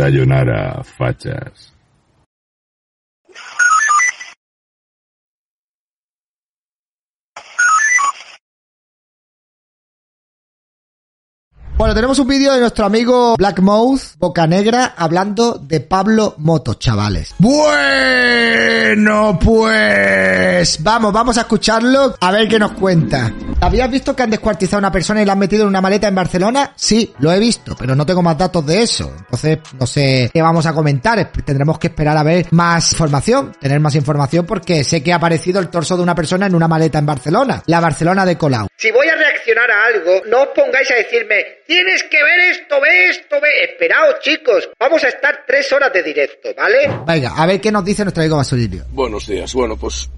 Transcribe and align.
Sayonara, 0.00 0.82
fachas. 0.82 1.72
Bueno, 11.80 11.94
tenemos 11.94 12.18
un 12.18 12.28
vídeo 12.28 12.52
de 12.52 12.60
nuestro 12.60 12.84
amigo 12.84 13.36
Blackmouth, 13.38 14.02
Boca 14.18 14.46
Negra, 14.46 14.92
hablando 14.98 15.54
de 15.54 15.80
Pablo 15.80 16.34
Motos, 16.36 16.78
chavales. 16.78 17.34
Bueno, 17.38 19.38
pues 19.42 20.82
vamos, 20.82 21.10
vamos 21.10 21.38
a 21.38 21.40
escucharlo 21.40 22.16
a 22.20 22.32
ver 22.32 22.48
qué 22.48 22.58
nos 22.58 22.72
cuenta. 22.72 23.32
¿Habías 23.62 23.90
visto 23.90 24.14
que 24.14 24.22
han 24.22 24.28
descuartizado 24.28 24.76
a 24.76 24.80
una 24.80 24.92
persona 24.92 25.22
y 25.22 25.24
la 25.24 25.32
han 25.32 25.38
metido 25.38 25.62
en 25.62 25.68
una 25.68 25.80
maleta 25.80 26.06
en 26.06 26.14
Barcelona? 26.14 26.74
Sí, 26.76 27.14
lo 27.18 27.32
he 27.32 27.38
visto, 27.38 27.74
pero 27.78 27.96
no 27.96 28.04
tengo 28.04 28.20
más 28.20 28.36
datos 28.36 28.66
de 28.66 28.82
eso. 28.82 29.10
Entonces, 29.18 29.60
no 29.78 29.86
sé 29.86 30.30
qué 30.34 30.42
vamos 30.42 30.66
a 30.66 30.74
comentar. 30.74 31.32
Tendremos 31.32 31.78
que 31.78 31.86
esperar 31.86 32.14
a 32.14 32.22
ver 32.22 32.46
más 32.50 32.92
información, 32.92 33.56
tener 33.58 33.80
más 33.80 33.94
información 33.94 34.44
porque 34.44 34.84
sé 34.84 35.02
que 35.02 35.14
ha 35.14 35.16
aparecido 35.16 35.60
el 35.60 35.70
torso 35.70 35.96
de 35.96 36.02
una 36.02 36.14
persona 36.14 36.44
en 36.44 36.54
una 36.54 36.68
maleta 36.68 36.98
en 36.98 37.06
Barcelona, 37.06 37.62
la 37.64 37.80
Barcelona 37.80 38.26
de 38.26 38.36
Colau. 38.36 38.66
Si 38.76 38.90
voy 38.90 39.08
a 39.08 39.16
reaccionar 39.16 39.70
a 39.70 39.86
algo, 39.86 40.26
no 40.30 40.42
os 40.42 40.48
pongáis 40.54 40.90
a 40.90 40.94
decirme, 40.94 41.60
tienes 41.70 42.02
que 42.02 42.16
ver 42.16 42.50
esto, 42.50 42.80
ve 42.80 43.10
esto, 43.10 43.36
ve. 43.40 43.48
Esperaos, 43.70 44.16
chicos, 44.20 44.68
vamos 44.76 45.04
a 45.04 45.08
estar 45.08 45.44
tres 45.46 45.72
horas 45.72 45.92
de 45.92 46.02
directo, 46.02 46.48
¿vale? 46.56 46.90
Venga, 47.06 47.34
a 47.36 47.46
ver 47.46 47.60
qué 47.60 47.70
nos 47.70 47.84
dice 47.84 48.02
nuestro 48.02 48.24
amigo 48.24 48.38
Basulilio. 48.38 48.82
Buenos 48.90 49.28
días. 49.28 49.54
Bueno, 49.54 49.76
pues 49.76 50.10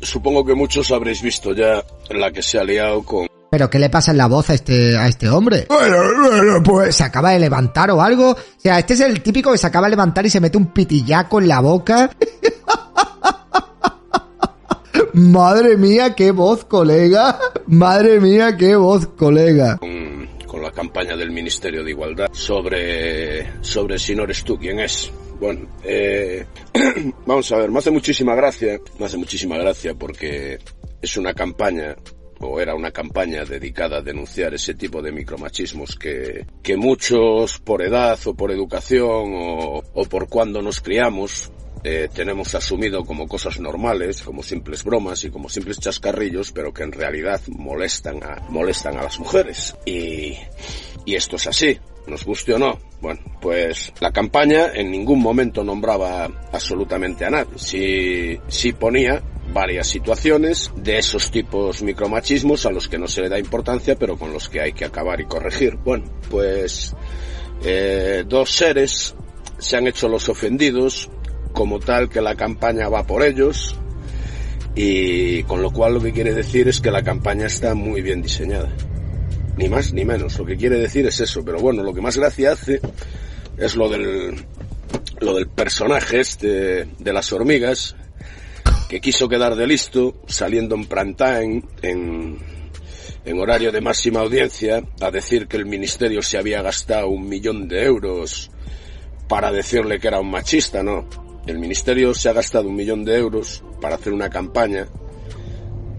supongo 0.00 0.44
que 0.44 0.54
muchos 0.54 0.92
habréis 0.92 1.20
visto 1.20 1.52
ya 1.54 1.82
la 2.10 2.30
que 2.30 2.40
se 2.40 2.60
ha 2.60 2.62
liado 2.62 3.02
con... 3.02 3.26
¿Pero 3.50 3.68
qué 3.68 3.80
le 3.80 3.90
pasa 3.90 4.12
en 4.12 4.18
la 4.18 4.28
voz 4.28 4.50
a 4.50 4.54
este, 4.54 4.96
a 4.96 5.08
este 5.08 5.28
hombre? 5.28 5.66
Bueno, 5.68 5.96
bueno, 6.22 6.62
pues 6.62 6.94
se 6.94 7.02
acaba 7.02 7.32
de 7.32 7.40
levantar 7.40 7.90
o 7.90 8.00
algo. 8.00 8.30
O 8.30 8.60
sea, 8.60 8.78
este 8.78 8.94
es 8.94 9.00
el 9.00 9.20
típico 9.22 9.50
que 9.50 9.58
se 9.58 9.66
acaba 9.66 9.88
de 9.88 9.90
levantar 9.90 10.24
y 10.24 10.30
se 10.30 10.40
mete 10.40 10.56
un 10.56 10.72
pitillaco 10.72 11.40
en 11.40 11.48
la 11.48 11.58
boca. 11.60 12.10
Madre 15.14 15.76
mía, 15.76 16.14
qué 16.14 16.30
voz, 16.30 16.64
colega. 16.64 17.40
Madre 17.66 18.20
mía, 18.20 18.56
qué 18.56 18.76
voz, 18.76 19.08
colega. 19.08 19.78
con, 19.78 20.01
campaña 20.82 21.16
del 21.16 21.30
Ministerio 21.30 21.84
de 21.84 21.92
Igualdad 21.92 22.30
sobre, 22.32 23.62
sobre 23.62 24.00
si 24.00 24.16
no 24.16 24.24
eres 24.24 24.42
tú 24.42 24.58
quién 24.58 24.80
es. 24.80 25.12
Bueno, 25.38 25.68
eh, 25.84 26.44
vamos 27.24 27.52
a 27.52 27.58
ver, 27.58 27.70
me 27.70 27.78
hace 27.78 27.92
muchísima 27.92 28.34
gracia, 28.34 28.80
me 28.98 29.06
hace 29.06 29.16
muchísima 29.16 29.56
gracia 29.58 29.94
porque 29.94 30.58
es 31.00 31.16
una 31.16 31.34
campaña 31.34 31.94
o 32.40 32.60
era 32.60 32.74
una 32.74 32.90
campaña 32.90 33.44
dedicada 33.44 33.98
a 33.98 34.02
denunciar 34.02 34.54
ese 34.54 34.74
tipo 34.74 35.00
de 35.00 35.12
micromachismos 35.12 35.94
que, 35.94 36.46
que 36.64 36.76
muchos 36.76 37.60
por 37.60 37.80
edad 37.82 38.18
o 38.26 38.34
por 38.34 38.50
educación 38.50 39.34
o, 39.36 39.84
o 39.94 40.04
por 40.06 40.28
cuando 40.28 40.62
nos 40.62 40.80
criamos 40.80 41.52
eh, 41.84 42.08
tenemos 42.14 42.54
asumido 42.54 43.04
como 43.04 43.26
cosas 43.26 43.58
normales, 43.58 44.22
como 44.22 44.42
simples 44.42 44.84
bromas 44.84 45.24
y 45.24 45.30
como 45.30 45.48
simples 45.48 45.80
chascarrillos, 45.80 46.52
pero 46.52 46.72
que 46.72 46.84
en 46.84 46.92
realidad 46.92 47.40
molestan 47.48 48.22
a, 48.22 48.46
molestan 48.48 48.96
a 48.96 49.02
las 49.02 49.18
mujeres. 49.18 49.76
Y, 49.84 50.36
y 51.04 51.14
esto 51.14 51.36
es 51.36 51.46
así, 51.48 51.78
nos 52.06 52.24
guste 52.24 52.54
o 52.54 52.58
no. 52.58 52.78
Bueno, 53.00 53.20
pues 53.40 53.92
la 54.00 54.12
campaña 54.12 54.72
en 54.74 54.90
ningún 54.90 55.20
momento 55.20 55.64
nombraba 55.64 56.24
absolutamente 56.52 57.24
a 57.24 57.30
nadie. 57.30 57.58
Sí, 57.58 58.38
sí 58.46 58.72
ponía 58.72 59.22
varias 59.52 59.88
situaciones 59.88 60.70
de 60.76 60.98
esos 60.98 61.30
tipos 61.30 61.82
micromachismos 61.82 62.64
a 62.64 62.70
los 62.70 62.88
que 62.88 62.98
no 62.98 63.08
se 63.08 63.22
le 63.22 63.28
da 63.28 63.38
importancia, 63.38 63.96
pero 63.96 64.16
con 64.16 64.32
los 64.32 64.48
que 64.48 64.60
hay 64.60 64.72
que 64.72 64.84
acabar 64.84 65.20
y 65.20 65.26
corregir. 65.26 65.76
Bueno, 65.76 66.04
pues 66.30 66.94
eh, 67.64 68.24
dos 68.26 68.50
seres 68.50 69.14
se 69.58 69.76
han 69.76 69.86
hecho 69.86 70.08
los 70.08 70.28
ofendidos 70.28 71.10
como 71.52 71.78
tal 71.78 72.08
que 72.08 72.20
la 72.20 72.34
campaña 72.34 72.88
va 72.88 73.06
por 73.06 73.22
ellos 73.22 73.76
y 74.74 75.42
con 75.44 75.62
lo 75.62 75.70
cual 75.70 75.94
lo 75.94 76.00
que 76.00 76.12
quiere 76.12 76.34
decir 76.34 76.68
es 76.68 76.80
que 76.80 76.90
la 76.90 77.02
campaña 77.02 77.46
está 77.46 77.74
muy 77.74 78.00
bien 78.00 78.22
diseñada. 78.22 78.70
Ni 79.56 79.68
más 79.68 79.92
ni 79.92 80.04
menos, 80.04 80.38
lo 80.38 80.46
que 80.46 80.56
quiere 80.56 80.78
decir 80.78 81.06
es 81.06 81.20
eso, 81.20 81.44
pero 81.44 81.58
bueno, 81.60 81.82
lo 81.82 81.92
que 81.92 82.00
más 82.00 82.16
gracia 82.16 82.52
hace 82.52 82.80
es 83.58 83.76
lo 83.76 83.88
del 83.88 84.46
lo 85.20 85.34
del 85.34 85.48
personaje 85.48 86.20
este 86.20 86.88
de 86.98 87.12
las 87.12 87.32
hormigas 87.32 87.94
que 88.88 89.00
quiso 89.00 89.28
quedar 89.28 89.54
de 89.54 89.66
listo 89.66 90.20
saliendo 90.26 90.74
en 90.74 90.86
prime 90.86 91.62
en 91.82 92.38
en 93.24 93.38
horario 93.38 93.70
de 93.70 93.80
máxima 93.80 94.20
audiencia 94.20 94.82
a 95.00 95.10
decir 95.10 95.46
que 95.46 95.56
el 95.56 95.66
ministerio 95.66 96.22
se 96.22 96.38
había 96.38 96.62
gastado 96.62 97.08
un 97.08 97.28
millón 97.28 97.68
de 97.68 97.84
euros 97.84 98.50
para 99.28 99.52
decirle 99.52 99.98
que 100.00 100.08
era 100.08 100.20
un 100.20 100.30
machista, 100.30 100.82
no. 100.82 101.06
El 101.46 101.58
ministerio 101.58 102.14
se 102.14 102.28
ha 102.28 102.32
gastado 102.32 102.68
un 102.68 102.76
millón 102.76 103.04
de 103.04 103.16
euros 103.16 103.64
para 103.80 103.96
hacer 103.96 104.12
una 104.12 104.30
campaña 104.30 104.86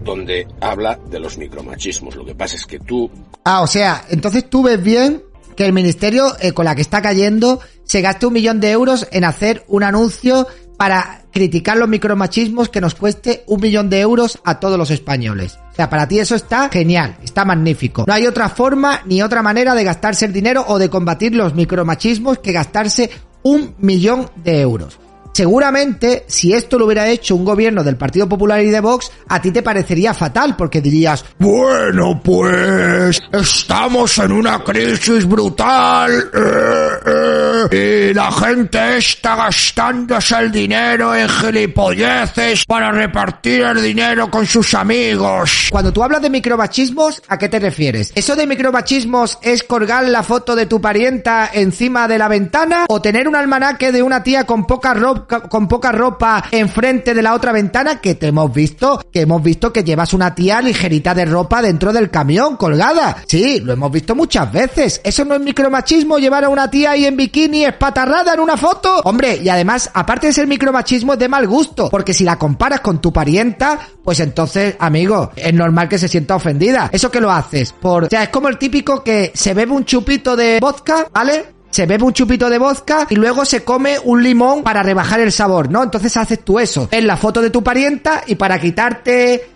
donde 0.02 0.46
habla 0.60 0.98
de 1.10 1.18
los 1.18 1.38
micromachismos. 1.38 2.16
Lo 2.16 2.24
que 2.24 2.34
pasa 2.34 2.56
es 2.56 2.66
que 2.66 2.78
tú... 2.78 3.10
Ah, 3.44 3.62
o 3.62 3.66
sea, 3.66 4.04
entonces 4.10 4.48
tú 4.48 4.62
ves 4.62 4.82
bien 4.82 5.22
que 5.56 5.66
el 5.66 5.72
ministerio 5.72 6.34
eh, 6.40 6.52
con 6.52 6.64
la 6.64 6.74
que 6.74 6.82
está 6.82 7.00
cayendo 7.02 7.60
se 7.84 8.00
gaste 8.00 8.26
un 8.26 8.32
millón 8.32 8.60
de 8.60 8.70
euros 8.70 9.06
en 9.12 9.24
hacer 9.24 9.64
un 9.68 9.82
anuncio 9.82 10.46
para 10.76 11.24
criticar 11.30 11.76
los 11.76 11.88
micromachismos 11.88 12.68
que 12.68 12.80
nos 12.80 12.94
cueste 12.94 13.44
un 13.46 13.60
millón 13.60 13.88
de 13.90 14.00
euros 14.00 14.38
a 14.44 14.58
todos 14.58 14.78
los 14.78 14.90
españoles. 14.90 15.58
O 15.72 15.74
sea, 15.76 15.88
para 15.88 16.08
ti 16.08 16.18
eso 16.18 16.34
está 16.34 16.68
genial, 16.68 17.16
está 17.22 17.44
magnífico. 17.44 18.04
No 18.06 18.14
hay 18.14 18.26
otra 18.26 18.48
forma 18.48 19.02
ni 19.04 19.22
otra 19.22 19.42
manera 19.42 19.74
de 19.74 19.84
gastarse 19.84 20.24
el 20.26 20.32
dinero 20.32 20.64
o 20.66 20.78
de 20.78 20.88
combatir 20.88 21.34
los 21.34 21.54
micromachismos 21.54 22.38
que 22.38 22.52
gastarse 22.52 23.10
un 23.42 23.74
millón 23.78 24.30
de 24.36 24.60
euros. 24.60 24.98
Seguramente, 25.34 26.24
si 26.28 26.52
esto 26.52 26.78
lo 26.78 26.84
hubiera 26.84 27.08
hecho 27.08 27.34
un 27.34 27.44
gobierno 27.44 27.82
del 27.82 27.96
Partido 27.96 28.28
Popular 28.28 28.62
y 28.62 28.70
de 28.70 28.78
Vox, 28.78 29.10
a 29.26 29.42
ti 29.42 29.50
te 29.50 29.64
parecería 29.64 30.14
fatal, 30.14 30.54
porque 30.54 30.80
dirías, 30.80 31.24
bueno, 31.40 32.20
pues 32.22 33.20
estamos 33.32 34.16
en 34.18 34.30
una 34.30 34.62
crisis 34.62 35.26
brutal 35.26 36.30
eh, 36.32 37.68
eh, 37.72 38.10
y 38.10 38.14
la 38.14 38.30
gente 38.30 38.98
está 38.98 39.34
gastándose 39.34 40.36
el 40.36 40.52
dinero 40.52 41.12
en 41.16 41.28
gilipolleces 41.28 42.64
para 42.64 42.92
repartir 42.92 43.62
el 43.62 43.82
dinero 43.82 44.30
con 44.30 44.46
sus 44.46 44.72
amigos. 44.74 45.66
Cuando 45.72 45.92
tú 45.92 46.04
hablas 46.04 46.22
de 46.22 46.30
micromachismos, 46.30 47.20
¿a 47.26 47.38
qué 47.38 47.48
te 47.48 47.58
refieres? 47.58 48.12
¿Eso 48.14 48.36
de 48.36 48.46
micromachismos 48.46 49.40
es 49.42 49.64
colgar 49.64 50.04
la 50.04 50.22
foto 50.22 50.54
de 50.54 50.66
tu 50.66 50.80
parienta 50.80 51.50
encima 51.52 52.06
de 52.06 52.18
la 52.18 52.28
ventana 52.28 52.84
o 52.88 53.02
tener 53.02 53.26
un 53.26 53.34
almanaque 53.34 53.90
de 53.90 54.00
una 54.00 54.22
tía 54.22 54.46
con 54.46 54.64
poca 54.64 54.94
ropa 54.94 55.23
con 55.26 55.68
poca 55.68 55.92
ropa 55.92 56.44
enfrente 56.50 57.14
de 57.14 57.22
la 57.22 57.34
otra 57.34 57.52
ventana 57.52 58.00
que 58.00 58.14
te 58.14 58.28
hemos 58.28 58.52
visto, 58.52 59.00
que 59.12 59.22
hemos 59.22 59.42
visto 59.42 59.72
que 59.72 59.84
llevas 59.84 60.12
una 60.12 60.34
tía 60.34 60.60
ligerita 60.60 61.14
de 61.14 61.24
ropa 61.24 61.62
dentro 61.62 61.92
del 61.92 62.10
camión 62.10 62.56
colgada. 62.56 63.16
Sí, 63.26 63.60
lo 63.60 63.72
hemos 63.72 63.90
visto 63.90 64.14
muchas 64.14 64.50
veces. 64.52 65.00
¿Eso 65.04 65.24
no 65.24 65.34
es 65.34 65.40
micromachismo 65.40 66.18
llevar 66.18 66.44
a 66.44 66.48
una 66.48 66.70
tía 66.70 66.92
ahí 66.92 67.04
en 67.04 67.16
bikini 67.16 67.64
espatarrada 67.64 68.34
en 68.34 68.40
una 68.40 68.56
foto? 68.56 69.00
Hombre, 69.04 69.40
y 69.42 69.48
además, 69.48 69.90
aparte 69.92 70.28
de 70.28 70.32
ser 70.32 70.46
micromachismo, 70.46 71.14
es 71.14 71.18
de 71.18 71.28
mal 71.28 71.46
gusto, 71.46 71.88
porque 71.90 72.14
si 72.14 72.24
la 72.24 72.38
comparas 72.38 72.80
con 72.80 73.00
tu 73.00 73.12
parienta, 73.12 73.78
pues 74.02 74.20
entonces, 74.20 74.76
amigo, 74.78 75.30
es 75.36 75.54
normal 75.54 75.88
que 75.88 75.98
se 75.98 76.08
sienta 76.08 76.36
ofendida. 76.36 76.90
¿Eso 76.92 77.10
que 77.10 77.20
lo 77.20 77.30
haces? 77.30 77.72
Por, 77.72 78.04
o 78.04 78.08
sea, 78.08 78.24
es 78.24 78.28
como 78.28 78.48
el 78.48 78.58
típico 78.58 79.02
que 79.02 79.32
se 79.34 79.54
bebe 79.54 79.72
un 79.72 79.84
chupito 79.84 80.36
de 80.36 80.58
vodka, 80.60 81.08
¿vale? 81.12 81.53
Se 81.74 81.86
bebe 81.86 82.04
un 82.04 82.12
chupito 82.12 82.48
de 82.48 82.56
vodka 82.56 83.08
y 83.10 83.16
luego 83.16 83.44
se 83.44 83.64
come 83.64 83.98
un 84.04 84.22
limón 84.22 84.62
para 84.62 84.80
rebajar 84.80 85.18
el 85.18 85.32
sabor, 85.32 85.72
¿no? 85.72 85.82
Entonces 85.82 86.16
haces 86.16 86.44
tú 86.44 86.60
eso. 86.60 86.88
En 86.92 87.04
la 87.04 87.16
foto 87.16 87.42
de 87.42 87.50
tu 87.50 87.64
parienta 87.64 88.22
y 88.28 88.36
para 88.36 88.60
quitarte 88.60 89.48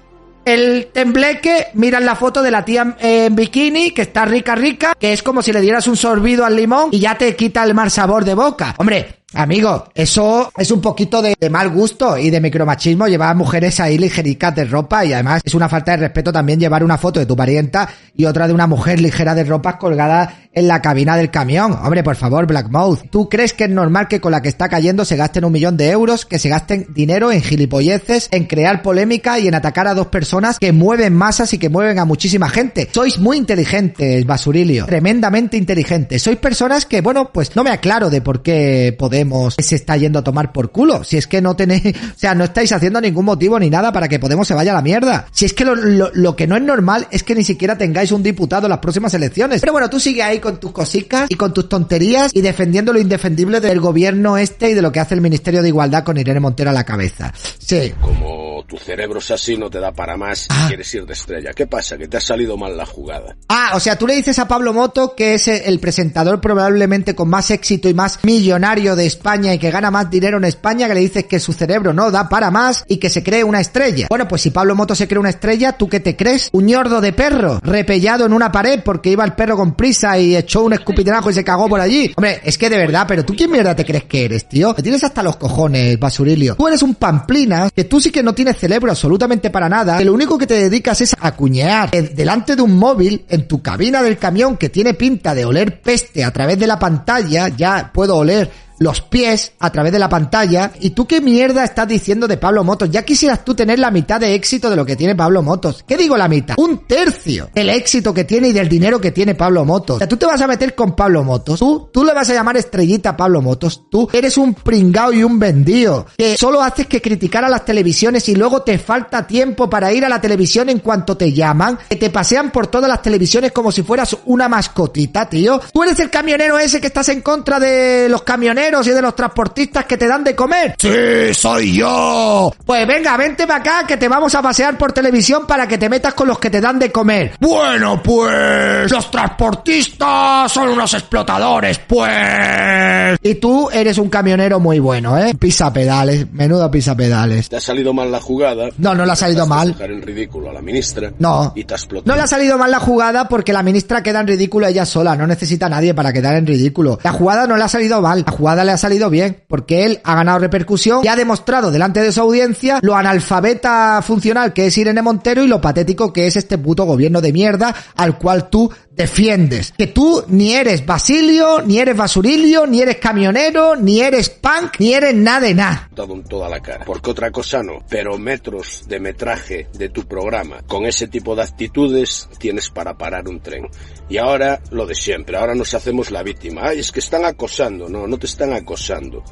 el 0.45 0.89
tembleque, 0.93 1.69
miras 1.75 2.03
la 2.03 2.17
foto 2.17 2.43
de 2.43 2.51
la 2.51 2.65
tía 2.65 2.97
en 2.99 3.37
bikini, 3.37 3.93
que 3.93 4.03
está 4.03 4.25
rica, 4.25 4.57
rica, 4.57 4.97
que 4.99 5.13
es 5.13 5.23
como 5.23 5.43
si 5.43 5.53
le 5.53 5.61
dieras 5.61 5.87
un 5.87 5.97
sorbido 5.97 6.45
al 6.45 6.57
limón 6.57 6.89
y 6.91 6.99
ya 6.99 7.17
te 7.17 7.37
quita 7.37 7.63
el 7.63 7.73
mal 7.73 7.89
sabor 7.89 8.25
de 8.25 8.35
boca. 8.35 8.75
Hombre, 8.79 9.19
Amigo, 9.35 9.85
eso 9.95 10.51
es 10.57 10.71
un 10.71 10.81
poquito 10.81 11.21
de, 11.21 11.37
mal 11.51 11.69
gusto 11.69 12.17
y 12.17 12.31
de 12.31 12.41
micromachismo 12.41 13.07
llevar 13.09 13.29
a 13.29 13.35
mujeres 13.35 13.79
ahí 13.79 13.99
ligericas 13.99 14.55
de 14.55 14.65
ropa 14.65 15.05
y 15.05 15.13
además 15.13 15.43
es 15.45 15.55
una 15.55 15.69
falta 15.69 15.93
de 15.93 15.99
respeto 15.99 16.33
también 16.33 16.59
llevar 16.59 16.83
una 16.83 16.97
foto 16.97 17.21
de 17.21 17.27
tu 17.27 17.37
parienta 17.37 17.91
y 18.17 18.25
otra 18.25 18.49
de 18.49 18.55
una 18.55 18.67
mujer 18.67 19.01
ligera 19.01 19.35
de 19.35 19.45
ropa 19.45 19.77
colgada 19.77 20.49
en 20.55 20.67
la 20.67 20.81
cabina 20.81 21.17
del 21.17 21.31
camión. 21.31 21.73
Hombre, 21.73 22.03
por 22.03 22.17
favor, 22.17 22.47
Blackmouth, 22.47 23.11
¿tú 23.11 23.29
crees 23.29 23.53
que 23.53 23.65
es 23.65 23.71
normal 23.71 24.09
que 24.09 24.19
con 24.19 24.33
la 24.33 24.41
que 24.41 24.49
está 24.49 24.71
cayendo 24.71 25.05
se 25.05 25.17
gasten 25.17 25.45
un 25.45 25.53
millón 25.53 25.77
de 25.77 25.91
euros, 25.91 26.25
que 26.25 26.39
se 26.39 26.49
gasten 26.49 26.87
dinero 26.95 27.31
en 27.31 27.43
gilipolleces, 27.43 28.29
en 28.33 28.47
crear 28.47 28.81
polémica 28.81 29.39
y 29.39 29.47
en 29.47 29.55
atacar 29.55 29.87
a 29.89 29.95
dos 29.95 30.07
personas 30.07 30.59
que 30.59 30.73
mueven 30.73 31.15
masas 31.15 31.53
y 31.53 31.59
que 31.59 31.69
mueven 31.69 31.99
a 31.99 32.07
muchísima 32.07 32.49
gente? 32.49 32.89
Sois 32.93 33.19
muy 33.19 33.37
inteligentes, 33.37 34.25
Basurilio, 34.25 34.87
tremendamente 34.87 35.59
inteligentes. 35.59 36.23
Sois 36.23 36.39
personas 36.39 36.87
que, 36.87 37.03
bueno, 37.03 37.31
pues 37.31 37.55
no 37.55 37.63
me 37.63 37.71
aclaro 37.71 38.09
de 38.09 38.23
por 38.23 38.43
qué 38.43 38.97
Podemos 39.19 39.55
se 39.59 39.75
está 39.75 39.97
yendo 39.97 40.21
a 40.21 40.25
tomar 40.25 40.53
por 40.53 40.71
culo. 40.71 41.03
Si 41.05 41.17
es 41.17 41.27
que 41.27 41.41
no 41.41 41.57
tenéis, 41.57 41.83
o 42.17 42.19
sea, 42.19 42.35
no 42.35 42.45
estáis 42.45 42.73
haciendo 42.73 43.01
ningún 43.01 43.25
motivo 43.25 43.59
ni 43.59 43.71
nada 43.71 43.93
para 43.93 44.09
que 44.09 44.19
Podemos 44.19 44.47
se 44.49 44.55
vaya 44.55 44.73
a 44.73 44.75
la 44.75 44.83
mierda. 44.83 45.27
Si 45.33 45.45
es 45.45 45.53
que 45.53 45.65
lo, 45.65 45.75
lo, 45.75 46.11
lo 46.13 46.37
que 46.37 46.47
no 46.47 46.57
es 46.57 46.63
normal 46.63 47.07
es 47.11 47.23
que 47.23 47.35
ni 47.35 47.45
siquiera 47.45 47.79
tengáis 47.79 48.13
un 48.13 48.23
diputado 48.23 48.67
en 48.67 48.71
las 48.71 48.79
próximas 48.81 49.15
elecciones. 49.15 49.61
Pero 49.61 49.73
bueno, 49.73 49.89
tú 49.89 49.99
sigue 50.01 50.23
ahí 50.23 50.39
con 50.41 50.59
tus 50.59 50.73
cositas 50.73 51.27
y 51.31 51.35
con 51.37 51.55
tus 51.55 51.69
tonterías 51.69 52.31
y 52.35 52.41
defendiendo 52.41 52.93
lo 52.93 52.99
indefendible 52.99 53.61
del 53.61 53.81
gobierno 53.81 54.37
este 54.39 54.71
y 54.71 54.75
de 54.75 54.83
lo 54.83 54.91
que 54.93 55.01
hace 55.01 55.15
el 55.15 55.21
Ministerio 55.21 55.63
de 55.63 55.69
Igualdad 55.69 56.05
con 56.05 56.17
Irene 56.19 56.41
Montero 56.41 56.71
a 56.71 56.73
la 56.73 56.85
cabeza. 56.85 57.33
Sí. 57.59 57.93
Como 58.01 58.65
tu 58.67 58.77
cerebro 58.77 59.19
es 59.21 59.31
así, 59.31 59.57
no 59.57 59.71
te 59.71 59.79
da 59.81 59.93
para 59.93 60.17
más 60.17 60.47
Ah. 60.51 60.63
y 60.65 60.69
quieres 60.69 60.93
ir 60.95 61.07
de 61.07 61.13
estrella. 61.15 61.53
¿Qué 61.55 61.67
pasa? 61.67 61.97
Que 61.97 62.09
te 62.09 62.17
ha 62.17 62.21
salido 62.21 62.57
mal 62.57 62.77
la 62.77 62.87
jugada. 62.87 63.37
Ah, 63.49 63.73
o 63.75 63.81
sea, 63.81 63.97
tú 63.97 64.07
le 64.07 64.15
dices 64.15 64.39
a 64.39 64.49
Pablo 64.49 64.73
Moto 64.73 65.15
que 65.17 65.35
es 65.35 65.49
el 65.49 65.79
presentador 65.81 66.41
probablemente 66.41 67.15
con 67.15 67.29
más 67.29 67.51
éxito 67.51 67.89
y 67.89 67.95
más 67.95 68.19
millonario 68.25 68.97
de 68.97 69.07
España 69.09 69.53
y 69.53 69.59
que 69.59 69.71
gana 69.71 69.91
más 69.91 70.09
dinero 70.11 70.39
en 70.39 70.45
España, 70.45 70.87
que 70.87 70.95
le 70.95 71.01
dices 71.01 71.25
que 71.25 71.41
su 71.41 71.53
cerebro 71.53 71.93
no 71.93 72.11
da 72.11 72.29
para 72.29 72.51
más 72.51 72.85
y 72.87 72.99
que 72.99 73.11
se 73.11 73.23
cree 73.23 73.43
una 73.43 73.61
estrella. 73.61 74.07
Bueno, 74.09 74.29
pues 74.29 74.43
si 74.43 74.51
Pablo 74.51 74.75
Moto 74.75 74.95
se 74.95 75.09
cree 75.09 75.19
una 75.19 75.31
estrella, 75.31 75.73
¿tú 75.73 75.89
qué 75.89 76.01
te 76.01 76.17
crees? 76.17 76.49
Un 76.53 76.67
ñordo 76.67 77.01
de 77.01 77.13
perro, 77.13 77.61
repellado 77.63 78.27
en 78.27 78.33
una 78.33 78.53
pared 78.53 78.81
porque 78.85 79.11
iba 79.11 79.25
el 79.25 79.33
perro 79.33 79.57
con 79.57 79.75
prisa 79.75 80.19
y 80.19 80.37
echó 80.37 80.63
un 80.63 80.73
escupiterajo 80.73 81.31
y 81.31 81.35
se 81.35 81.45
cagó 81.45 81.69
por 81.69 81.81
allí. 81.81 82.13
Hombre, 82.17 82.41
es 82.45 82.57
que 82.57 82.71
de 82.71 82.79
verdad, 82.79 83.05
pero 83.09 83.25
tú 83.25 83.35
quién 83.35 83.51
mierda 83.51 83.75
te 83.75 83.85
crees 83.85 84.05
que 84.05 84.25
eres, 84.25 84.49
tío? 84.49 84.75
Me 84.77 84.83
tienes 84.83 85.03
hasta 85.05 85.23
los 85.23 85.37
cojones, 85.37 85.99
basurilio. 85.99 86.55
Tú 86.57 86.69
eres 86.69 86.83
un 86.83 86.95
pamplina, 86.95 87.71
que 87.75 87.85
tú 87.85 88.01
sí 88.01 88.11
que 88.11 88.23
no 88.23 88.35
tienes 88.35 88.59
cerebro 88.59 88.91
absolutamente 88.91 89.51
para 89.51 89.69
nada, 89.69 89.99
que 89.99 90.05
lo 90.05 90.13
único 90.13 90.39
que 90.39 90.47
te 90.47 90.55
dedicas 90.55 91.01
es 91.01 91.17
a 91.19 91.33
cuñear 91.33 91.91
delante 91.91 92.57
de 92.57 92.63
un 92.63 92.77
móvil 92.77 93.25
en 93.29 93.49
tu 93.49 93.63
cabina 93.63 94.03
del 94.03 94.19
camión 94.19 94.57
que 94.57 94.69
tiene 94.69 94.95
pinta 94.95 95.35
de 95.35 95.45
oler 95.45 95.81
peste 95.81 96.25
a 96.25 96.33
través 96.33 96.59
de 96.59 96.67
la 96.67 96.79
pantalla, 96.79 97.49
ya 97.49 97.91
puedo 97.93 98.17
oler 98.17 98.68
los 98.79 99.01
pies 99.01 99.53
a 99.59 99.71
través 99.71 99.93
de 99.93 99.99
la 99.99 100.09
pantalla. 100.09 100.73
¿Y 100.81 100.91
tú 100.91 101.07
qué 101.07 101.21
mierda 101.21 101.65
estás 101.65 101.89
diciendo 101.89 102.27
de 102.29 102.37
Pablo 102.37 102.65
Motos? 102.65 102.91
Ya 102.91 103.03
quisieras 103.03 103.45
tú 103.45 103.55
tener 103.55 103.79
la 103.79 103.91
mitad 103.91 104.21
de 104.21 104.35
éxito 104.35 104.71
de 104.71 104.77
lo 104.77 104.85
que 104.85 104.97
tiene 104.97 105.15
Pablo 105.15 105.43
Motos. 105.43 105.85
¿Qué 105.87 105.97
digo 105.97 106.17
la 106.17 106.29
mitad? 106.29 106.55
Un 106.59 106.87
tercio 106.87 107.51
del 107.55 107.71
éxito 107.71 108.15
que 108.15 108.25
tiene 108.25 108.49
y 108.49 108.53
del 108.53 108.69
dinero 108.69 109.01
que 109.01 109.11
tiene 109.11 109.35
Pablo 109.35 109.65
Motos. 109.65 109.97
O 109.97 109.99
sea, 109.99 110.09
tú 110.09 110.17
te 110.17 110.27
vas 110.27 110.41
a 110.41 110.47
meter 110.47 110.75
con 110.75 110.95
Pablo 110.95 111.25
Motos. 111.25 111.59
Tú, 111.59 111.89
tú 111.93 112.05
le 112.05 112.15
vas 112.15 112.29
a 112.31 112.35
llamar 112.35 112.57
estrellita 112.57 113.11
a 113.11 113.17
Pablo 113.17 113.43
Motos. 113.43 113.85
Tú 113.91 114.09
eres 114.13 114.37
un 114.37 114.55
pringao 114.55 115.13
y 115.13 115.23
un 115.23 115.39
vendido. 115.39 116.07
Que 116.17 116.37
solo 116.37 116.63
haces 116.63 116.87
que 116.87 117.03
criticar 117.03 117.45
a 117.45 117.49
las 117.49 117.65
televisiones 117.65 118.29
y 118.29 118.37
luego 118.37 118.63
te 118.63 118.79
falta 118.79 119.27
tiempo 119.27 119.69
para 119.69 119.93
ir 119.93 120.05
a 120.05 120.09
la 120.09 120.21
televisión 120.21 120.69
en 120.69 120.79
cuanto 120.79 121.17
te 121.17 121.33
llaman. 121.33 121.79
Que 121.89 121.97
te 121.97 122.11
pasean 122.11 122.51
por 122.51 122.69
todas 122.69 122.89
las 122.89 123.03
televisiones 123.03 123.53
como 123.53 123.73
si 123.73 123.83
fueras 123.83 124.17
una 124.27 124.49
mascotita, 124.49 125.29
tío. 125.29 125.61
Tú 125.73 125.83
eres 125.83 125.99
el 126.01 126.11
camionero 126.11 126.59
ese 126.59 126.81
que 126.81 126.87
estás 126.87 127.09
en 127.09 127.23
contra 127.23 127.59
de 127.59 128.09
los 128.09 128.23
camioneros 128.23 128.68
y 128.69 128.91
de 128.91 129.01
los 129.01 129.17
transportistas 129.17 129.87
que 129.87 129.97
te 129.97 130.07
dan 130.07 130.23
de 130.23 130.37
comer. 130.37 130.75
Sí, 130.79 131.33
soy 131.33 131.79
yo. 131.79 132.53
Pues 132.67 132.87
venga, 132.87 133.17
vente 133.17 133.47
para 133.47 133.61
acá 133.61 133.87
que 133.87 133.97
te 133.97 134.09
vamos 134.09 134.35
a 134.35 134.43
pasear 134.43 134.77
por 134.77 134.93
televisión 134.93 135.47
para 135.47 135.67
que 135.67 135.79
te 135.79 135.89
metas 135.89 136.13
con 136.13 136.29
los 136.29 136.39
que 136.39 136.51
te 136.51 136.61
dan 136.61 136.79
de 136.79 136.93
comer. 136.93 137.33
Bueno, 137.41 138.03
pues 138.03 138.91
los 138.91 139.11
transportistas 139.11 140.53
son 140.53 140.69
unos 140.69 140.93
explotadores, 140.93 141.79
pues. 141.79 143.19
Y 143.23 143.37
tú 143.37 143.71
eres 143.71 143.97
un 143.97 144.11
camionero 144.11 144.61
muy 144.61 144.81
bueno, 144.81 145.19
¿eh? 145.19 145.35
Pisa 145.35 145.73
pedales, 145.73 146.31
menudo 146.31 146.71
pisa 146.71 146.95
pedales. 146.95 147.49
Te 147.49 147.57
ha 147.57 147.61
salido 147.61 147.95
mal 147.95 148.13
la 148.13 148.21
jugada. 148.21 148.69
No, 148.77 148.95
no 148.95 149.07
le 149.07 149.13
ha 149.13 149.17
salido 149.17 149.47
mal. 149.47 149.73
dejar 149.73 149.91
en 149.93 150.03
ridículo 150.03 150.51
a 150.51 150.53
la 150.53 150.61
ministra. 150.61 151.11
No. 151.19 151.53
Y 151.57 151.65
te 151.65 151.73
ha 151.73 151.77
explotado. 151.79 152.13
No 152.13 152.17
le 152.17 152.23
ha 152.23 152.27
salido 152.27 152.59
mal 152.59 152.71
la 152.71 152.81
jugada 152.81 153.29
porque 153.29 153.55
la 153.55 153.63
ministra 153.63 154.03
queda 154.03 154.21
en 154.21 154.27
ridículo 154.27 154.67
ella 154.67 154.85
sola, 154.85 155.17
no 155.17 155.27
necesita 155.27 155.67
a 155.67 155.71
nadie 155.71 155.95
para 155.95 156.13
quedar 156.13 156.37
en 156.37 156.47
ridículo. 156.47 156.99
La 157.03 157.13
jugada 157.13 157.47
no 157.47 157.57
le 157.57 157.65
ha 157.65 157.69
salido 157.69 158.03
mal, 158.03 158.25
la 158.27 158.33
jugada 158.33 158.58
le 158.65 158.73
ha 158.73 158.79
salido 158.79 159.11
bien, 159.11 159.45
porque 159.49 159.85
él 159.85 160.01
ha 160.05 160.15
ganado 160.15 160.39
repercusión 160.39 161.05
y 161.05 161.09
ha 161.09 161.17
demostrado 161.17 161.71
delante 161.71 162.01
de 162.01 162.13
su 162.13 162.21
audiencia 162.21 162.79
lo 162.83 162.97
analfabeta 162.97 164.01
funcional 164.03 164.53
que 164.53 164.67
es 164.67 164.79
Irene 164.79 165.03
Montero 165.03 165.43
y 165.43 165.49
lo 165.49 165.61
patético 165.61 166.13
que 166.13 166.27
es 166.27 166.37
este 166.37 166.59
puto 166.59 166.85
gobierno 166.85 167.21
de 167.21 167.33
mierda 167.33 167.75
al 167.97 168.19
cual 168.19 168.49
tú 168.49 168.71
defiendes. 168.99 169.73
Que 169.79 169.87
tú 169.87 170.25
ni 170.27 170.55
eres 170.55 170.85
Basilio, 170.85 171.63
ni 171.63 171.79
eres 171.79 171.97
Basurilio, 171.97 172.67
ni 172.67 172.83
eres 172.83 172.97
camionero, 172.97 173.77
ni 173.77 174.01
eres 174.01 174.29
punk, 174.29 174.81
ni 174.81 174.93
eres 174.93 175.15
nada 175.15 175.41
de 175.41 175.55
nada. 175.55 175.89
dado 175.95 176.15
en 176.15 176.25
toda 176.25 176.49
la 176.49 176.61
cara. 176.61 176.85
Porque 176.85 177.11
otra 177.11 177.31
cosa 177.31 177.63
no. 177.63 177.85
Pero 177.89 178.19
metros 178.19 178.85
de 178.89 178.99
metraje 178.99 179.69
de 179.73 179.89
tu 179.89 180.07
programa 180.07 180.63
con 180.67 180.85
ese 180.85 181.07
tipo 181.07 181.37
de 181.37 181.43
actitudes 181.43 182.29
tienes 182.39 182.69
para 182.71 182.99
parar 182.99 183.29
un 183.29 183.41
tren. 183.41 183.69
Y 184.09 184.17
ahora 184.17 184.61
lo 184.71 184.85
de 184.85 184.97
siempre. 184.97 185.37
Ahora 185.37 185.55
nos 185.55 185.73
hacemos 185.75 186.11
la 186.11 186.25
víctima. 186.25 186.63
Ay, 186.65 186.81
es 186.81 186.91
que 186.91 187.01
están 187.01 187.25
acosando. 187.25 187.89
No, 187.89 188.07
no 188.09 188.19
te 188.19 188.27
están 188.27 188.48
acosando. 188.53 189.23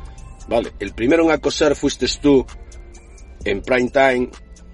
Vale, 0.49 0.73
el 0.79 0.93
primero 0.93 1.25
en 1.25 1.31
acosar 1.31 1.75
fuiste 1.75 2.07
tú 2.21 2.47
en 3.45 3.63
prime 3.63 3.91
time. 3.91 4.29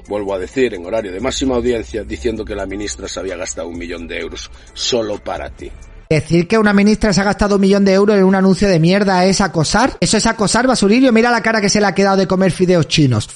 Vuelvo 0.08 0.34
a 0.34 0.38
decir, 0.38 0.74
en 0.74 0.84
horario 0.84 1.12
de 1.12 1.20
máxima 1.20 1.54
audiencia, 1.54 2.02
diciendo 2.02 2.44
que 2.44 2.54
la 2.54 2.66
ministra 2.66 3.06
se 3.06 3.20
había 3.20 3.36
gastado 3.36 3.68
un 3.68 3.78
millón 3.78 4.08
de 4.08 4.18
euros 4.18 4.50
solo 4.74 5.22
para 5.22 5.48
ti. 5.50 5.70
Decir 6.10 6.46
que 6.46 6.58
una 6.58 6.74
ministra 6.74 7.12
se 7.12 7.20
ha 7.20 7.24
gastado 7.24 7.54
un 7.54 7.62
millón 7.62 7.84
de 7.84 7.94
euros 7.94 8.18
en 8.18 8.24
un 8.24 8.34
anuncio 8.34 8.68
de 8.68 8.78
mierda 8.78 9.24
es 9.24 9.40
acosar. 9.40 9.96
Eso 10.00 10.18
es 10.18 10.26
acosar, 10.26 10.66
Basurilio. 10.66 11.12
Mira 11.12 11.30
la 11.30 11.40
cara 11.40 11.60
que 11.60 11.70
se 11.70 11.80
le 11.80 11.86
ha 11.86 11.94
quedado 11.94 12.18
de 12.18 12.26
comer 12.26 12.52
fideos 12.52 12.86
chinos. 12.86 13.30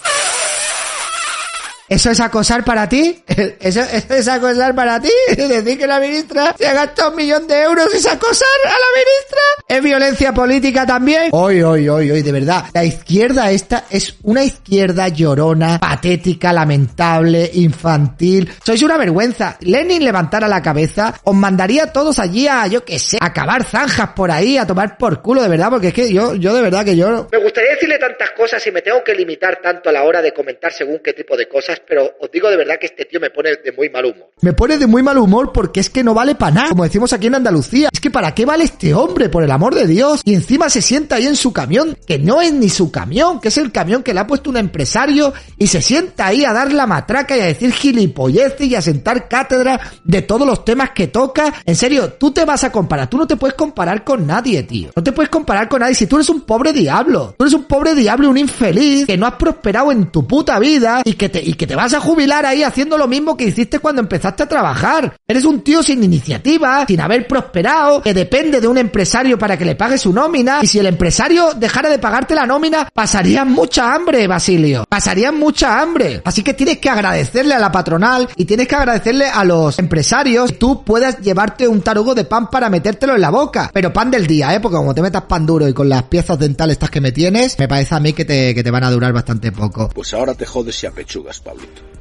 ¿Eso 1.88 2.10
es 2.10 2.18
acosar 2.18 2.64
para 2.64 2.88
ti? 2.88 3.22
¿Eso, 3.60 3.80
eso 3.92 4.14
es 4.14 4.28
acosar 4.28 4.74
para 4.74 5.00
ti? 5.00 5.10
¿Decir 5.36 5.78
que 5.78 5.86
la 5.86 6.00
ministra 6.00 6.54
se 6.58 6.66
ha 6.66 6.74
gastado 6.74 7.10
un 7.10 7.16
millón 7.16 7.46
de 7.46 7.62
euros 7.62 7.94
es 7.94 8.06
acosar 8.06 8.48
a 8.64 8.70
la 8.70 8.86
ministra? 8.96 9.40
¿Es 9.68 9.82
violencia 9.82 10.32
política 10.32 10.84
también? 10.84 11.28
Hoy, 11.32 11.62
hoy, 11.62 11.88
hoy, 11.88 12.10
hoy, 12.10 12.22
de 12.22 12.32
verdad. 12.32 12.64
La 12.72 12.84
izquierda 12.84 13.50
esta 13.50 13.84
es 13.90 14.16
una 14.22 14.42
izquierda 14.42 15.08
llorona, 15.08 15.78
patética, 15.78 16.52
lamentable, 16.52 17.50
infantil. 17.54 18.50
Sois 18.64 18.82
una 18.82 18.96
vergüenza. 18.96 19.56
Lenin 19.60 20.04
levantara 20.04 20.48
la 20.48 20.62
cabeza, 20.62 21.14
os 21.22 21.34
mandaría 21.34 21.84
a 21.84 21.92
todos 21.92 22.18
allí 22.18 22.48
a, 22.48 22.66
yo 22.66 22.84
qué 22.84 22.98
sé, 22.98 23.18
a 23.20 23.32
cavar 23.32 23.62
zanjas 23.64 24.10
por 24.10 24.30
ahí, 24.30 24.58
a 24.58 24.66
tomar 24.66 24.98
por 24.98 25.22
culo, 25.22 25.42
de 25.42 25.48
verdad, 25.48 25.70
porque 25.70 25.88
es 25.88 25.94
que 25.94 26.12
yo, 26.12 26.34
yo 26.34 26.54
de 26.54 26.62
verdad 26.62 26.84
que 26.84 26.96
yo... 26.96 27.28
Me 27.30 27.38
gustaría 27.38 27.72
decirle 27.72 27.98
tantas 27.98 28.30
cosas 28.32 28.66
y 28.66 28.72
me 28.72 28.82
tengo 28.82 29.02
que 29.04 29.14
limitar 29.14 29.60
tanto 29.62 29.88
a 29.88 29.92
la 29.92 30.04
hora 30.04 30.20
de 30.20 30.32
comentar 30.32 30.72
según 30.72 31.00
qué 31.02 31.12
tipo 31.12 31.36
de 31.36 31.48
cosas, 31.48 31.75
pero 31.86 32.10
os 32.20 32.30
digo 32.30 32.48
de 32.48 32.56
verdad 32.56 32.76
que 32.80 32.86
este 32.86 33.04
tío 33.04 33.20
me 33.20 33.30
pone 33.30 33.50
de 33.56 33.72
muy 33.72 33.88
mal 33.90 34.06
humor. 34.06 34.30
Me 34.40 34.52
pone 34.52 34.78
de 34.78 34.86
muy 34.86 35.02
mal 35.02 35.18
humor 35.18 35.52
porque 35.52 35.80
es 35.80 35.90
que 35.90 36.04
no 36.04 36.14
vale 36.14 36.34
para 36.34 36.54
nada, 36.54 36.68
como 36.70 36.84
decimos 36.84 37.12
aquí 37.12 37.26
en 37.26 37.36
Andalucía. 37.36 37.88
Es 37.92 38.00
que 38.00 38.10
para 38.10 38.34
qué 38.34 38.44
vale 38.44 38.64
este 38.64 38.94
hombre, 38.94 39.28
por 39.28 39.42
el 39.42 39.50
amor 39.50 39.74
de 39.74 39.86
Dios. 39.86 40.20
Y 40.24 40.34
encima 40.34 40.68
se 40.68 40.82
sienta 40.82 41.16
ahí 41.16 41.26
en 41.26 41.36
su 41.36 41.52
camión, 41.52 41.96
que 42.06 42.18
no 42.18 42.40
es 42.40 42.52
ni 42.52 42.68
su 42.68 42.90
camión, 42.90 43.40
que 43.40 43.48
es 43.48 43.58
el 43.58 43.72
camión 43.72 44.02
que 44.02 44.14
le 44.14 44.20
ha 44.20 44.26
puesto 44.26 44.50
un 44.50 44.56
empresario, 44.56 45.32
y 45.58 45.66
se 45.66 45.80
sienta 45.80 46.26
ahí 46.26 46.44
a 46.44 46.52
dar 46.52 46.72
la 46.72 46.86
matraca 46.86 47.36
y 47.36 47.40
a 47.40 47.46
decir 47.46 47.72
gilipolleces 47.72 48.66
y 48.66 48.74
a 48.74 48.82
sentar 48.82 49.28
cátedra 49.28 49.80
de 50.04 50.22
todos 50.22 50.46
los 50.46 50.64
temas 50.64 50.90
que 50.90 51.08
toca. 51.08 51.52
En 51.64 51.76
serio, 51.76 52.12
tú 52.14 52.30
te 52.30 52.44
vas 52.44 52.64
a 52.64 52.72
comparar, 52.72 53.08
tú 53.08 53.16
no 53.16 53.26
te 53.26 53.36
puedes 53.36 53.54
comparar 53.54 54.04
con 54.04 54.26
nadie, 54.26 54.62
tío. 54.62 54.90
No 54.94 55.02
te 55.02 55.12
puedes 55.12 55.30
comparar 55.30 55.68
con 55.68 55.80
nadie 55.80 55.94
si 55.94 56.06
tú 56.06 56.16
eres 56.16 56.28
un 56.28 56.42
pobre 56.42 56.72
diablo. 56.72 57.34
Tú 57.38 57.44
eres 57.44 57.54
un 57.54 57.64
pobre 57.64 57.94
diablo, 57.94 58.30
un 58.30 58.38
infeliz, 58.38 59.06
que 59.06 59.16
no 59.16 59.26
has 59.26 59.34
prosperado 59.34 59.92
en 59.92 60.10
tu 60.10 60.26
puta 60.26 60.58
vida 60.58 61.02
y 61.04 61.14
que 61.14 61.28
te, 61.28 61.42
y 61.42 61.54
que 61.54 61.65
te 61.66 61.76
vas 61.76 61.94
a 61.94 62.00
jubilar 62.00 62.46
ahí 62.46 62.62
haciendo 62.62 62.96
lo 62.96 63.08
mismo 63.08 63.36
que 63.36 63.44
hiciste 63.44 63.78
cuando 63.78 64.00
empezaste 64.00 64.42
a 64.42 64.48
trabajar. 64.48 65.16
Eres 65.26 65.44
un 65.44 65.62
tío 65.62 65.82
sin 65.82 66.02
iniciativa, 66.02 66.84
sin 66.86 67.00
haber 67.00 67.26
prosperado, 67.26 68.02
que 68.02 68.14
depende 68.14 68.60
de 68.60 68.68
un 68.68 68.78
empresario 68.78 69.38
para 69.38 69.56
que 69.56 69.64
le 69.64 69.74
pague 69.74 69.98
su 69.98 70.12
nómina. 70.12 70.60
Y 70.62 70.66
si 70.66 70.78
el 70.78 70.86
empresario 70.86 71.54
dejara 71.54 71.88
de 71.88 71.98
pagarte 71.98 72.34
la 72.34 72.46
nómina, 72.46 72.88
pasarían 72.92 73.50
mucha 73.50 73.94
hambre, 73.94 74.26
Basilio. 74.26 74.84
Pasarían 74.88 75.38
mucha 75.38 75.80
hambre. 75.80 76.22
Así 76.24 76.42
que 76.42 76.54
tienes 76.54 76.78
que 76.78 76.90
agradecerle 76.90 77.54
a 77.54 77.58
la 77.58 77.72
patronal 77.72 78.28
y 78.36 78.44
tienes 78.44 78.68
que 78.68 78.76
agradecerle 78.76 79.26
a 79.26 79.44
los 79.44 79.78
empresarios 79.78 80.52
que 80.52 80.58
tú 80.58 80.84
puedas 80.84 81.18
llevarte 81.20 81.66
un 81.66 81.80
tarugo 81.80 82.14
de 82.14 82.24
pan 82.24 82.48
para 82.48 82.70
metértelo 82.70 83.14
en 83.14 83.20
la 83.20 83.30
boca. 83.30 83.70
Pero 83.72 83.92
pan 83.92 84.10
del 84.10 84.26
día, 84.26 84.54
¿eh? 84.54 84.60
Porque 84.60 84.76
como 84.76 84.94
te 84.94 85.02
metas 85.02 85.22
pan 85.22 85.46
duro 85.46 85.68
y 85.68 85.72
con 85.72 85.88
las 85.88 86.04
piezas 86.04 86.38
dentales 86.38 86.76
estas 86.76 86.90
que 86.90 87.00
me 87.00 87.12
tienes, 87.12 87.58
me 87.58 87.68
parece 87.68 87.94
a 87.94 88.00
mí 88.00 88.12
que 88.12 88.24
te, 88.24 88.54
que 88.54 88.62
te 88.62 88.70
van 88.70 88.84
a 88.84 88.90
durar 88.90 89.12
bastante 89.12 89.50
poco. 89.50 89.88
Pues 89.94 90.12
ahora 90.14 90.34
te 90.34 90.44
jodes 90.46 90.82
y 90.82 90.86
apechugas, 90.86 91.40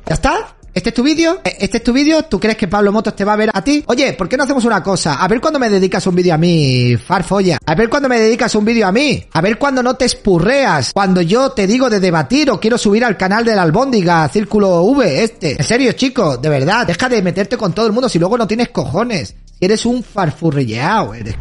¿Ya 0.07 0.13
está? 0.15 0.55
¿Este 0.73 0.89
es 0.89 0.93
tu 0.95 1.03
vídeo? 1.03 1.39
¿E- 1.45 1.55
¿Este 1.61 1.77
es 1.77 1.83
tu 1.83 1.93
vídeo? 1.93 2.23
¿Tú 2.23 2.37
crees 2.37 2.57
que 2.57 2.67
Pablo 2.67 2.91
Motos 2.91 3.15
te 3.15 3.23
va 3.23 3.31
a 3.31 3.37
ver 3.37 3.49
a 3.53 3.63
ti? 3.63 3.81
Oye, 3.87 4.11
¿por 4.11 4.27
qué 4.27 4.35
no 4.35 4.43
hacemos 4.43 4.65
una 4.65 4.83
cosa? 4.83 5.15
A 5.15 5.27
ver 5.29 5.39
cuando 5.39 5.57
me 5.57 5.69
dedicas 5.69 6.05
un 6.05 6.15
vídeo 6.15 6.33
a 6.33 6.37
mí, 6.37 6.97
farfolla. 6.97 7.57
A 7.65 7.75
ver 7.75 7.89
cuando 7.89 8.09
me 8.09 8.19
dedicas 8.19 8.53
un 8.55 8.65
vídeo 8.65 8.85
a 8.85 8.91
mí. 8.91 9.23
A 9.31 9.39
ver 9.39 9.57
cuando 9.57 9.81
no 9.81 9.95
te 9.95 10.03
espurreas. 10.03 10.91
Cuando 10.93 11.21
yo 11.21 11.51
te 11.51 11.65
digo 11.65 11.89
de 11.89 12.01
debatir 12.01 12.51
o 12.51 12.59
quiero 12.59 12.77
subir 12.77 13.05
al 13.05 13.15
canal 13.15 13.45
de 13.45 13.55
la 13.55 13.61
albóndiga, 13.61 14.27
Círculo 14.27 14.81
V, 14.83 15.23
este. 15.23 15.53
En 15.53 15.63
serio, 15.63 15.93
chico, 15.93 16.35
de 16.35 16.49
verdad, 16.49 16.85
deja 16.85 17.07
de 17.07 17.21
meterte 17.21 17.55
con 17.55 17.71
todo 17.73 17.87
el 17.87 17.93
mundo 17.93 18.09
si 18.09 18.19
luego 18.19 18.37
no 18.37 18.45
tienes 18.45 18.67
cojones. 18.69 19.33
Si 19.57 19.63
eres 19.65 19.85
un 19.85 20.03
farfurrilleado, 20.03 21.13
eres. 21.13 21.35